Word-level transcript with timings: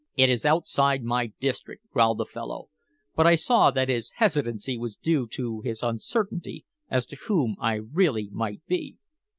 "It 0.15 0.31
is 0.31 0.47
outside 0.47 1.03
my 1.03 1.27
district," 1.39 1.87
growled 1.91 2.17
the 2.17 2.25
fellow, 2.25 2.69
but 3.15 3.27
I 3.27 3.35
saw 3.35 3.69
that 3.69 3.87
his 3.87 4.09
hesitancy 4.15 4.75
was 4.75 4.95
due 4.95 5.27
to 5.33 5.61
his 5.61 5.83
uncertainty 5.83 6.65
as 6.89 7.05
to 7.05 7.15
whom 7.17 7.55
I 7.61 7.75
really 7.75 8.27
might 8.31 8.65
be. 8.65 8.97